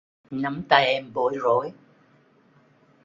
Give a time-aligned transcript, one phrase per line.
[0.31, 1.71] Nắm tay em bối rối.